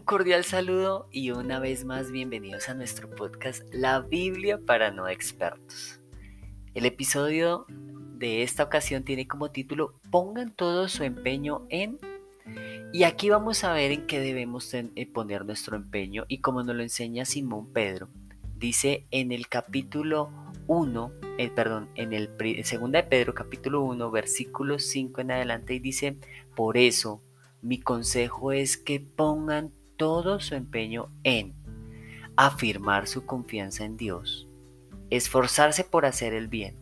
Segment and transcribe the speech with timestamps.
[0.00, 6.00] cordial saludo y una vez más bienvenidos a nuestro podcast La Biblia para no expertos.
[6.74, 11.98] El episodio de esta ocasión tiene como título Pongan todo su empeño en...
[12.92, 16.76] Y aquí vamos a ver en qué debemos eh, poner nuestro empeño y como nos
[16.76, 18.08] lo enseña Simón Pedro.
[18.56, 20.30] Dice en el capítulo
[20.68, 22.30] 1, eh, perdón, en el
[22.64, 26.16] segunda de Pedro capítulo 1, versículo 5 en adelante y dice,
[26.54, 27.23] por eso
[27.64, 31.54] mi consejo es que pongan todo su empeño en
[32.36, 34.46] afirmar su confianza en Dios,
[35.08, 36.76] esforzarse por hacer el bien,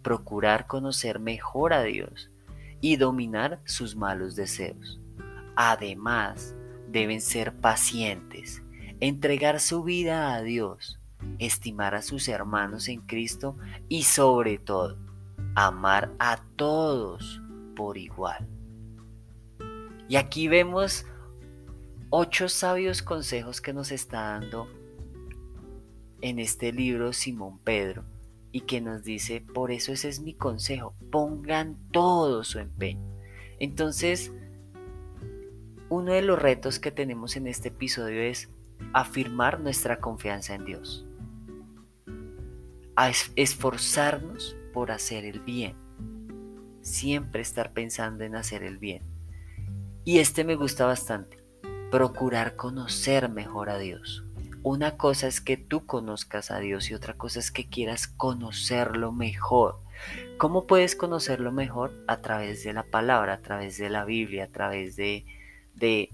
[0.00, 2.30] procurar conocer mejor a Dios
[2.80, 5.00] y dominar sus malos deseos.
[5.56, 6.54] Además,
[6.88, 8.62] deben ser pacientes,
[9.00, 11.00] entregar su vida a Dios,
[11.40, 13.56] estimar a sus hermanos en Cristo
[13.88, 14.98] y sobre todo,
[15.56, 17.42] amar a todos
[17.74, 18.57] por igual.
[20.08, 21.04] Y aquí vemos
[22.10, 24.68] ocho sabios consejos que nos está dando
[26.22, 28.04] en este libro Simón Pedro
[28.50, 33.06] y que nos dice, por eso ese es mi consejo, pongan todo su empeño.
[33.60, 34.32] Entonces,
[35.90, 38.50] uno de los retos que tenemos en este episodio es
[38.92, 41.06] afirmar nuestra confianza en Dios,
[42.96, 45.76] a esforzarnos por hacer el bien,
[46.80, 49.02] siempre estar pensando en hacer el bien.
[50.08, 51.36] Y este me gusta bastante
[51.90, 54.24] procurar conocer mejor a Dios.
[54.62, 59.12] Una cosa es que tú conozcas a Dios y otra cosa es que quieras conocerlo
[59.12, 59.80] mejor.
[60.38, 61.92] ¿Cómo puedes conocerlo mejor?
[62.06, 65.26] A través de la palabra, a través de la Biblia, a través de,
[65.74, 66.08] de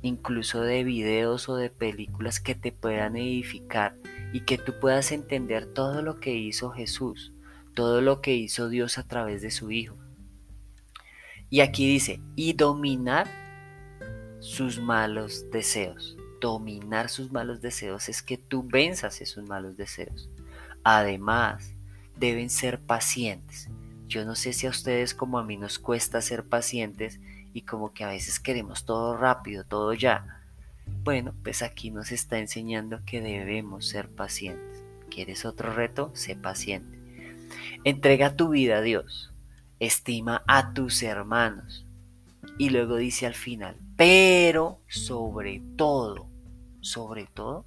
[0.00, 3.96] incluso de videos o de películas que te puedan edificar
[4.32, 7.34] y que tú puedas entender todo lo que hizo Jesús,
[7.74, 10.05] todo lo que hizo Dios a través de su Hijo.
[11.48, 13.28] Y aquí dice, y dominar
[14.40, 16.16] sus malos deseos.
[16.40, 20.28] Dominar sus malos deseos es que tú venzas esos malos deseos.
[20.84, 21.74] Además,
[22.16, 23.68] deben ser pacientes.
[24.06, 27.20] Yo no sé si a ustedes como a mí nos cuesta ser pacientes
[27.52, 30.42] y como que a veces queremos todo rápido, todo ya.
[31.02, 34.84] Bueno, pues aquí nos está enseñando que debemos ser pacientes.
[35.10, 36.10] ¿Quieres otro reto?
[36.14, 36.98] Sé paciente.
[37.84, 39.32] Entrega tu vida a Dios.
[39.78, 41.84] Estima a tus hermanos.
[42.58, 46.26] Y luego dice al final, pero sobre todo,
[46.80, 47.64] sobre todo,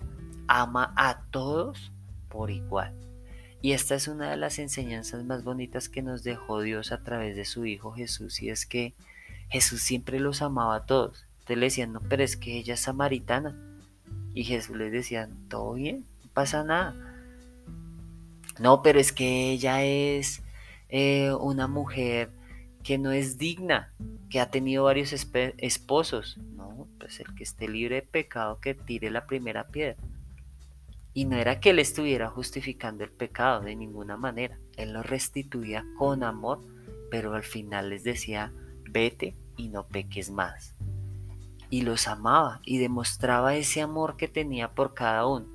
[0.48, 1.92] ama a todos
[2.30, 2.96] por igual.
[3.62, 7.36] Y esta es una de las enseñanzas más bonitas que nos dejó Dios a través
[7.36, 8.94] de su Hijo Jesús, y es que
[9.50, 11.25] Jesús siempre los amaba a todos.
[11.40, 13.56] Entonces le decían, no, pero es que ella es samaritana.
[14.34, 16.96] Y Jesús les decía, todo bien, no pasa nada.
[18.59, 20.42] No, pero es que ella es
[20.89, 22.31] eh, una mujer
[22.83, 23.94] que no es digna,
[24.29, 26.38] que ha tenido varios esposos.
[26.55, 29.97] No, pues el que esté libre de pecado que tire la primera piedra.
[31.13, 34.57] Y no era que él estuviera justificando el pecado de ninguna manera.
[34.77, 36.61] Él lo restituía con amor,
[37.11, 38.53] pero al final les decía,
[38.89, 40.75] vete y no peques más.
[41.69, 45.47] Y los amaba y demostraba ese amor que tenía por cada uno.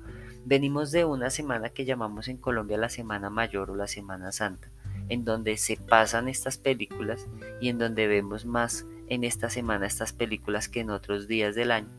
[0.45, 4.69] Venimos de una semana que llamamos en Colombia la Semana Mayor o la Semana Santa
[5.09, 7.27] en donde se pasan estas películas
[7.61, 11.71] y en donde vemos más en esta semana estas películas que en otros días del
[11.71, 11.89] año.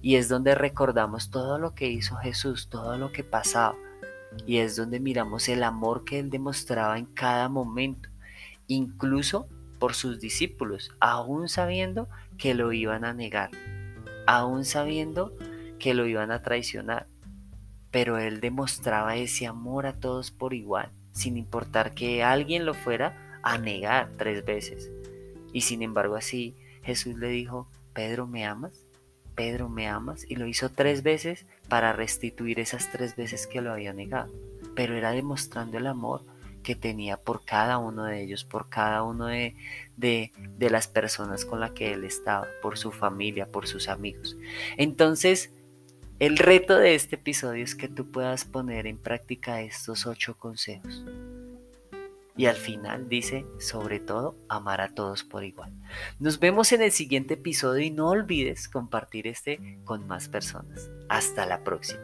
[0.00, 3.76] Y es donde recordamos todo lo que hizo Jesús, todo lo que pasaba.
[4.46, 8.08] Y es donde miramos el amor que Él demostraba en cada momento,
[8.66, 9.48] incluso
[9.78, 13.50] por sus discípulos, aún sabiendo que lo iban a negar,
[14.26, 15.34] aún sabiendo
[15.78, 17.06] que lo iban a traicionar.
[17.90, 23.38] Pero Él demostraba ese amor a todos por igual sin importar que alguien lo fuera
[23.42, 24.90] a negar tres veces.
[25.52, 28.84] Y sin embargo así Jesús le dijo, Pedro, ¿me amas?
[29.34, 30.26] Pedro, ¿me amas?
[30.28, 34.32] Y lo hizo tres veces para restituir esas tres veces que lo había negado.
[34.74, 36.22] Pero era demostrando el amor
[36.62, 39.54] que tenía por cada uno de ellos, por cada uno de,
[39.96, 44.36] de, de las personas con las que él estaba, por su familia, por sus amigos.
[44.76, 45.52] Entonces,
[46.20, 51.04] el reto de este episodio es que tú puedas poner en práctica estos ocho consejos.
[52.36, 55.72] Y al final dice, sobre todo, amar a todos por igual.
[56.18, 60.90] Nos vemos en el siguiente episodio y no olvides compartir este con más personas.
[61.08, 62.02] Hasta la próxima.